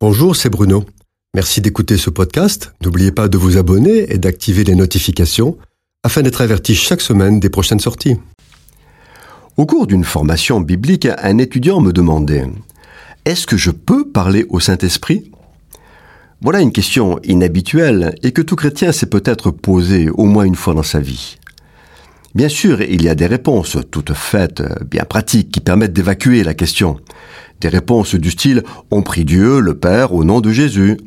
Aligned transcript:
Bonjour, 0.00 0.36
c'est 0.36 0.48
Bruno. 0.48 0.84
Merci 1.34 1.60
d'écouter 1.60 1.96
ce 1.96 2.08
podcast. 2.08 2.72
N'oubliez 2.84 3.10
pas 3.10 3.26
de 3.26 3.36
vous 3.36 3.56
abonner 3.56 4.12
et 4.12 4.18
d'activer 4.18 4.62
les 4.62 4.76
notifications 4.76 5.58
afin 6.04 6.22
d'être 6.22 6.40
averti 6.40 6.76
chaque 6.76 7.00
semaine 7.00 7.40
des 7.40 7.50
prochaines 7.50 7.80
sorties. 7.80 8.14
Au 9.56 9.66
cours 9.66 9.88
d'une 9.88 10.04
formation 10.04 10.60
biblique, 10.60 11.08
un 11.20 11.38
étudiant 11.38 11.80
me 11.80 11.92
demandait 11.92 12.46
Est-ce 13.24 13.48
que 13.48 13.56
je 13.56 13.72
peux 13.72 14.08
parler 14.08 14.46
au 14.50 14.60
Saint-Esprit? 14.60 15.32
Voilà 16.42 16.60
une 16.60 16.70
question 16.70 17.18
inhabituelle 17.24 18.14
et 18.22 18.30
que 18.30 18.42
tout 18.42 18.54
chrétien 18.54 18.92
s'est 18.92 19.06
peut-être 19.06 19.50
posée 19.50 20.10
au 20.10 20.26
moins 20.26 20.44
une 20.44 20.54
fois 20.54 20.74
dans 20.74 20.84
sa 20.84 21.00
vie. 21.00 21.38
Bien 22.34 22.48
sûr, 22.48 22.82
il 22.82 23.02
y 23.02 23.08
a 23.08 23.14
des 23.14 23.26
réponses 23.26 23.78
toutes 23.90 24.12
faites, 24.12 24.62
bien 24.84 25.04
pratiques, 25.04 25.50
qui 25.50 25.60
permettent 25.60 25.94
d'évacuer 25.94 26.44
la 26.44 26.54
question. 26.54 26.98
Des 27.60 27.68
réponses 27.68 28.14
du 28.14 28.30
style 28.30 28.62
On 28.90 29.02
prie 29.02 29.24
Dieu, 29.24 29.60
le 29.60 29.78
Père, 29.78 30.12
au 30.12 30.24
nom 30.24 30.40
de 30.40 30.52
Jésus. 30.52 30.98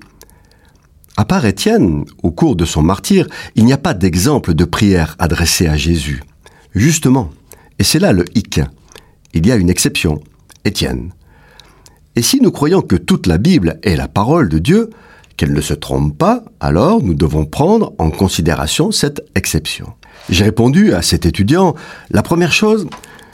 À 1.17 1.25
part 1.25 1.45
Étienne, 1.45 2.05
au 2.23 2.31
cours 2.31 2.55
de 2.55 2.65
son 2.65 2.81
martyr, 2.81 3.27
il 3.55 3.65
n'y 3.65 3.73
a 3.73 3.77
pas 3.77 3.93
d'exemple 3.93 4.53
de 4.53 4.65
prière 4.65 5.15
adressée 5.19 5.67
à 5.67 5.77
Jésus. 5.77 6.23
Justement, 6.73 7.29
et 7.77 7.83
c'est 7.83 7.99
là 7.99 8.13
le 8.13 8.25
hic. 8.35 8.59
Il 9.33 9.45
y 9.45 9.51
a 9.51 9.55
une 9.55 9.69
exception, 9.69 10.21
Étienne. 10.65 11.13
Et 12.15 12.21
si 12.21 12.41
nous 12.41 12.51
croyons 12.51 12.81
que 12.81 12.95
toute 12.95 13.27
la 13.27 13.37
Bible 13.37 13.79
est 13.83 13.95
la 13.95 14.07
parole 14.07 14.49
de 14.49 14.57
Dieu, 14.57 14.89
qu'elle 15.37 15.53
ne 15.53 15.61
se 15.61 15.73
trompe 15.73 16.17
pas, 16.17 16.43
alors 16.59 17.01
nous 17.01 17.13
devons 17.13 17.45
prendre 17.45 17.93
en 17.99 18.09
considération 18.09 18.91
cette 18.91 19.21
exception. 19.35 19.93
J'ai 20.29 20.43
répondu 20.43 20.93
à 20.93 21.01
cet 21.01 21.25
étudiant, 21.25 21.75
la 22.09 22.21
première 22.21 22.53
chose, 22.53 22.87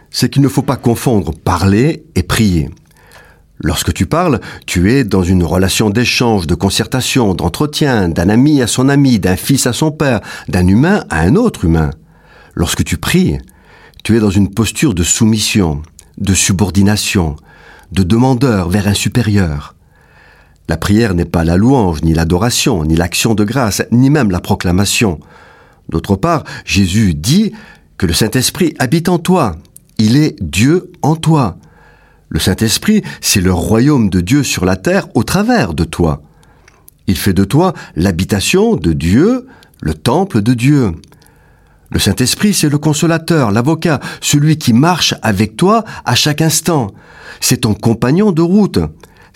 c'est 0.10 0.30
qu'il 0.30 0.42
ne 0.42 0.48
faut 0.48 0.62
pas 0.62 0.78
confondre 0.78 1.34
parler 1.34 2.06
et 2.16 2.24
prier. 2.24 2.70
Lorsque 3.60 3.94
tu 3.94 4.06
parles, 4.06 4.40
tu 4.68 4.92
es 4.92 5.04
dans 5.04 5.24
une 5.24 5.44
relation 5.44 5.90
d'échange, 5.90 6.46
de 6.46 6.56
concertation, 6.56 7.34
d'entretien, 7.34 8.08
d'un 8.08 8.30
ami 8.30 8.62
à 8.62 8.68
son 8.68 8.88
ami, 8.88 9.20
d'un 9.20 9.36
fils 9.36 9.66
à 9.66 9.74
son 9.74 9.92
père, 9.92 10.22
d'un 10.48 10.68
humain 10.68 11.06
à 11.10 11.22
un 11.22 11.36
autre 11.36 11.66
humain. 11.66 11.90
Lorsque 12.54 12.84
tu 12.84 12.98
pries, 12.98 13.40
tu 14.04 14.16
es 14.16 14.20
dans 14.20 14.30
une 14.30 14.54
posture 14.54 14.94
de 14.94 15.04
soumission, 15.04 15.82
de 16.18 16.34
subordination, 16.34 17.36
de 17.92 18.04
demandeur 18.04 18.70
vers 18.70 18.88
un 18.88 18.94
supérieur. 18.94 19.76
La 20.70 20.78
prière 20.78 21.16
n'est 21.16 21.26
pas 21.26 21.44
la 21.44 21.58
louange, 21.58 22.04
ni 22.04 22.14
l'adoration, 22.14 22.84
ni 22.84 22.96
l'action 22.96 23.34
de 23.34 23.44
grâce, 23.44 23.82
ni 23.92 24.10
même 24.10 24.32
la 24.32 24.40
proclamation. 24.40 25.20
D'autre 25.90 26.16
part, 26.16 26.44
Jésus 26.66 27.14
dit 27.14 27.54
que 27.98 28.06
le 28.06 28.14
Saint-Esprit 28.14 28.74
habite 28.80 29.10
en 29.10 29.20
toi. 29.20 29.56
Il 29.98 30.18
est 30.18 30.36
Dieu 30.42 30.92
en 31.02 31.16
toi. 31.16 31.58
Le 32.30 32.40
Saint-Esprit, 32.40 33.04
c'est 33.22 33.42
le 33.42 33.54
royaume 33.54 34.10
de 34.10 34.20
Dieu 34.20 34.44
sur 34.44 34.66
la 34.66 34.76
terre 34.76 35.08
au 35.16 35.24
travers 35.24 35.74
de 35.74 35.86
toi. 35.86 36.22
Il 37.08 37.18
fait 37.18 37.34
de 37.34 37.46
toi 37.46 37.74
l'habitation 37.96 38.76
de 38.76 38.92
Dieu, 38.92 39.48
le 39.82 39.94
temple 39.94 40.42
de 40.42 40.54
Dieu. 40.54 40.92
Le 41.90 42.00
Saint-Esprit, 42.00 42.54
c'est 42.54 42.70
le 42.70 42.78
consolateur, 42.78 43.52
l'avocat, 43.52 44.02
celui 44.20 44.58
qui 44.58 44.74
marche 44.74 45.16
avec 45.22 45.56
toi 45.56 45.86
à 46.04 46.16
chaque 46.16 46.42
instant. 46.42 46.92
C'est 47.40 47.62
ton 47.62 47.74
compagnon 47.74 48.34
de 48.34 48.42
route. 48.42 48.80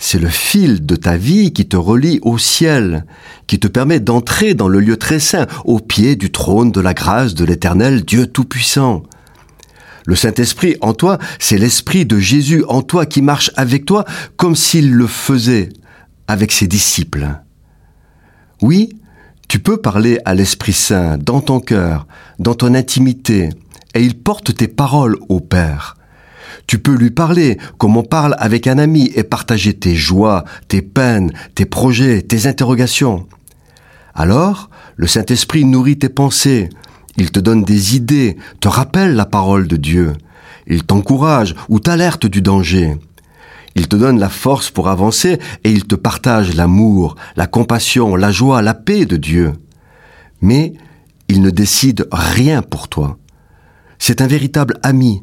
C'est 0.04 0.18
le 0.18 0.28
fil 0.28 0.84
de 0.84 0.96
ta 0.96 1.16
vie 1.16 1.52
qui 1.52 1.68
te 1.68 1.76
relie 1.76 2.18
au 2.22 2.36
ciel, 2.36 3.06
qui 3.46 3.60
te 3.60 3.68
permet 3.68 4.00
d'entrer 4.00 4.52
dans 4.52 4.66
le 4.66 4.80
lieu 4.80 4.96
très 4.96 5.20
saint, 5.20 5.46
au 5.64 5.78
pied 5.78 6.16
du 6.16 6.32
trône 6.32 6.72
de 6.72 6.80
la 6.80 6.92
grâce 6.92 7.34
de 7.34 7.44
l'éternel 7.44 8.04
Dieu 8.04 8.26
Tout-Puissant. 8.26 9.04
Le 10.04 10.16
Saint-Esprit 10.16 10.74
en 10.80 10.92
toi, 10.92 11.18
c'est 11.38 11.56
l'Esprit 11.56 12.04
de 12.04 12.18
Jésus 12.18 12.64
en 12.66 12.82
toi 12.82 13.06
qui 13.06 13.22
marche 13.22 13.52
avec 13.54 13.84
toi 13.84 14.04
comme 14.36 14.56
s'il 14.56 14.92
le 14.92 15.06
faisait 15.06 15.68
avec 16.26 16.50
ses 16.50 16.66
disciples. 16.66 17.38
Oui, 18.60 18.88
tu 19.46 19.60
peux 19.60 19.76
parler 19.76 20.18
à 20.24 20.34
l'Esprit 20.34 20.72
Saint 20.72 21.16
dans 21.16 21.40
ton 21.40 21.60
cœur, 21.60 22.08
dans 22.40 22.56
ton 22.56 22.74
intimité, 22.74 23.50
et 23.94 24.02
il 24.02 24.18
porte 24.18 24.52
tes 24.52 24.68
paroles 24.68 25.16
au 25.28 25.38
Père. 25.38 25.96
Tu 26.66 26.78
peux 26.78 26.94
lui 26.94 27.10
parler 27.10 27.58
comme 27.78 27.96
on 27.96 28.02
parle 28.02 28.34
avec 28.38 28.66
un 28.66 28.78
ami 28.78 29.10
et 29.14 29.24
partager 29.24 29.74
tes 29.74 29.94
joies, 29.94 30.44
tes 30.68 30.82
peines, 30.82 31.32
tes 31.54 31.66
projets, 31.66 32.22
tes 32.22 32.46
interrogations. 32.46 33.26
Alors, 34.14 34.70
le 34.96 35.06
Saint-Esprit 35.06 35.64
nourrit 35.64 35.98
tes 35.98 36.08
pensées, 36.08 36.68
il 37.16 37.30
te 37.30 37.40
donne 37.40 37.64
des 37.64 37.96
idées, 37.96 38.36
te 38.60 38.68
rappelle 38.68 39.14
la 39.14 39.26
parole 39.26 39.66
de 39.68 39.76
Dieu. 39.76 40.12
Il 40.66 40.84
t'encourage 40.84 41.54
ou 41.68 41.80
t'alerte 41.80 42.26
du 42.26 42.40
danger. 42.40 42.96
Il 43.74 43.88
te 43.88 43.96
donne 43.96 44.18
la 44.18 44.28
force 44.28 44.70
pour 44.70 44.88
avancer 44.88 45.38
et 45.64 45.72
il 45.72 45.84
te 45.84 45.94
partage 45.94 46.54
l'amour, 46.54 47.16
la 47.36 47.46
compassion, 47.46 48.16
la 48.16 48.30
joie, 48.30 48.62
la 48.62 48.74
paix 48.74 49.06
de 49.06 49.16
Dieu. 49.16 49.52
Mais 50.40 50.74
il 51.28 51.42
ne 51.42 51.50
décide 51.50 52.06
rien 52.12 52.62
pour 52.62 52.88
toi. 52.88 53.18
C'est 53.98 54.20
un 54.20 54.26
véritable 54.26 54.78
ami. 54.82 55.22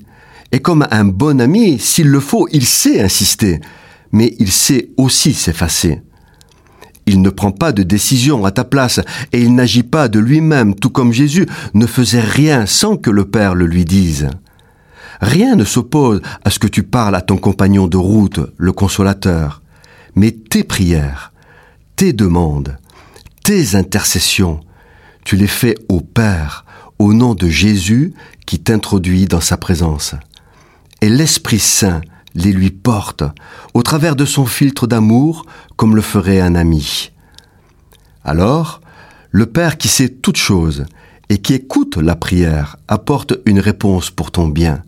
Et 0.51 0.59
comme 0.59 0.87
un 0.89 1.05
bon 1.05 1.39
ami, 1.39 1.77
s'il 1.79 2.07
le 2.07 2.19
faut, 2.19 2.47
il 2.51 2.65
sait 2.65 3.01
insister, 3.01 3.59
mais 4.11 4.35
il 4.39 4.51
sait 4.51 4.89
aussi 4.97 5.33
s'effacer. 5.33 6.01
Il 7.05 7.21
ne 7.21 7.29
prend 7.29 7.51
pas 7.51 7.71
de 7.71 7.83
décision 7.83 8.45
à 8.45 8.51
ta 8.51 8.63
place 8.63 8.99
et 9.31 9.41
il 9.41 9.55
n'agit 9.55 9.83
pas 9.83 10.07
de 10.07 10.19
lui-même, 10.19 10.75
tout 10.75 10.89
comme 10.89 11.11
Jésus 11.11 11.47
ne 11.73 11.85
faisait 11.85 12.21
rien 12.21 12.65
sans 12.65 12.97
que 12.97 13.09
le 13.09 13.25
Père 13.25 13.55
le 13.55 13.65
lui 13.65 13.85
dise. 13.85 14.29
Rien 15.21 15.55
ne 15.55 15.65
s'oppose 15.65 16.21
à 16.45 16.49
ce 16.49 16.59
que 16.59 16.67
tu 16.67 16.83
parles 16.83 17.15
à 17.15 17.21
ton 17.21 17.37
compagnon 17.37 17.87
de 17.87 17.97
route, 17.97 18.39
le 18.57 18.71
consolateur, 18.71 19.61
mais 20.15 20.31
tes 20.31 20.63
prières, 20.63 21.33
tes 21.95 22.13
demandes, 22.13 22.77
tes 23.43 23.75
intercessions, 23.75 24.61
tu 25.25 25.35
les 25.35 25.47
fais 25.47 25.75
au 25.89 26.01
Père, 26.01 26.65
au 26.99 27.13
nom 27.13 27.33
de 27.33 27.49
Jésus 27.49 28.13
qui 28.45 28.59
t'introduit 28.59 29.25
dans 29.25 29.41
sa 29.41 29.57
présence. 29.57 30.15
Et 31.01 31.09
l'Esprit 31.09 31.59
Saint 31.59 32.01
les 32.35 32.51
lui 32.51 32.69
porte, 32.69 33.23
au 33.73 33.83
travers 33.83 34.15
de 34.15 34.25
son 34.25 34.45
filtre 34.45 34.87
d'amour, 34.87 35.45
comme 35.75 35.95
le 35.95 36.01
ferait 36.01 36.39
un 36.39 36.55
ami. 36.55 37.11
Alors, 38.23 38.81
le 39.31 39.45
Père 39.45 39.77
qui 39.77 39.87
sait 39.87 40.09
toutes 40.09 40.37
choses 40.37 40.85
et 41.29 41.39
qui 41.39 41.53
écoute 41.53 41.97
la 41.97 42.15
prière 42.15 42.77
apporte 42.87 43.33
une 43.45 43.59
réponse 43.59 44.09
pour 44.09 44.31
ton 44.31 44.47
bien. 44.47 44.83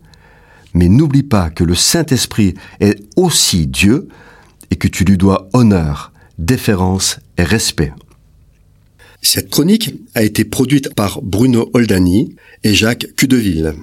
Mais 0.74 0.88
n'oublie 0.88 1.22
pas 1.22 1.50
que 1.50 1.64
le 1.64 1.74
Saint-Esprit 1.74 2.54
est 2.80 2.98
aussi 3.16 3.66
Dieu 3.66 4.08
et 4.70 4.76
que 4.76 4.88
tu 4.88 5.04
lui 5.04 5.18
dois 5.18 5.48
honneur, 5.52 6.12
déférence 6.38 7.18
et 7.38 7.44
respect. 7.44 7.92
Cette 9.20 9.50
chronique 9.50 9.94
a 10.14 10.22
été 10.22 10.44
produite 10.44 10.94
par 10.94 11.22
Bruno 11.22 11.70
Oldani 11.74 12.34
et 12.64 12.74
Jacques 12.74 13.06
Cudeville. 13.16 13.74